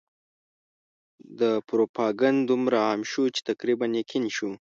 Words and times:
دا 1.39 1.51
پروپاګند 1.69 2.39
دومره 2.49 2.77
عام 2.87 3.01
شو 3.11 3.23
چې 3.35 3.41
تقریباً 3.49 3.85
یقین 4.01 4.25
شو. 4.35 4.49